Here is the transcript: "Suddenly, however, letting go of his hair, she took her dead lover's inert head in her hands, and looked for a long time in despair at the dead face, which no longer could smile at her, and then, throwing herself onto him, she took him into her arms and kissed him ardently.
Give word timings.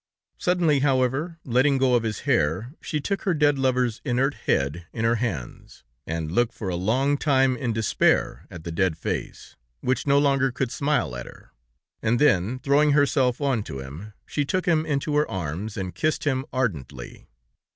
"Suddenly, 0.39 0.79
however, 0.79 1.37
letting 1.45 1.77
go 1.77 1.93
of 1.93 2.01
his 2.01 2.21
hair, 2.21 2.73
she 2.81 2.99
took 2.99 3.21
her 3.21 3.35
dead 3.35 3.59
lover's 3.59 4.01
inert 4.03 4.33
head 4.47 4.87
in 4.91 5.05
her 5.05 5.17
hands, 5.17 5.83
and 6.07 6.31
looked 6.31 6.53
for 6.55 6.69
a 6.69 6.75
long 6.75 7.19
time 7.19 7.55
in 7.55 7.71
despair 7.71 8.47
at 8.49 8.63
the 8.63 8.71
dead 8.71 8.97
face, 8.97 9.55
which 9.81 10.07
no 10.07 10.17
longer 10.17 10.51
could 10.51 10.71
smile 10.71 11.15
at 11.15 11.27
her, 11.27 11.51
and 12.01 12.17
then, 12.17 12.57
throwing 12.57 12.93
herself 12.93 13.39
onto 13.41 13.79
him, 13.79 14.13
she 14.25 14.43
took 14.43 14.65
him 14.65 14.87
into 14.87 15.15
her 15.17 15.29
arms 15.29 15.77
and 15.77 15.93
kissed 15.93 16.23
him 16.23 16.45
ardently. 16.51 17.27